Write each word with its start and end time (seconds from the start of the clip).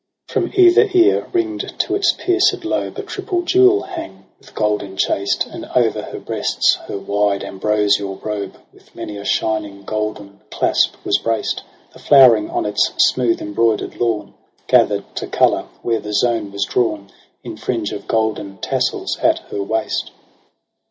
i66 0.27 0.33
EROS 0.33 0.41
e^ 0.41 0.49
PSYCHE 0.49 0.53
From 0.53 0.61
either 0.63 0.97
ear, 1.09 1.27
ring'd 1.31 1.73
to 1.81 1.93
its 1.93 2.11
pierced 2.13 2.65
lobe 2.65 2.97
A 2.97 3.03
triple 3.03 3.43
jewel 3.43 3.83
hung, 3.83 4.25
with 4.39 4.55
gold 4.55 4.81
enchas't 4.81 5.43
j 5.45 5.51
And 5.51 5.65
o'er 5.75 5.91
her 6.01 6.17
breasts 6.19 6.73
her 6.87 6.97
wide 6.97 7.43
ambrosial 7.43 8.15
robe 8.15 8.57
With 8.73 8.95
many 8.95 9.17
a 9.17 9.23
shining 9.25 9.83
golden 9.83 10.39
clasp 10.49 10.95
was 11.05 11.19
brac't• 11.19 11.57
The 11.93 11.99
flowering 11.99 12.49
on 12.49 12.65
its 12.65 12.91
smooth 12.97 13.43
embroider'd 13.43 13.97
lawn 13.97 14.33
Gathered 14.65 15.15
to 15.17 15.27
colour 15.27 15.67
where 15.83 15.99
the 15.99 16.15
zone 16.15 16.51
was 16.51 16.65
drawn 16.65 17.11
In 17.43 17.55
fringe 17.55 17.91
of 17.91 18.07
golden 18.07 18.57
tassels 18.57 19.19
at 19.19 19.37
her 19.51 19.61
waist. 19.61 20.09